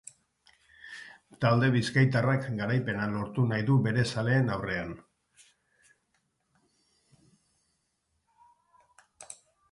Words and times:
Talde 1.43 1.67
bizkaitarrak 1.73 2.47
garaipena 2.61 3.03
lortu 3.11 3.43
nahi 3.51 3.65
du 3.67 3.75
bere 3.87 4.05
zaleen 4.13 4.49
aurrean. 4.53 4.95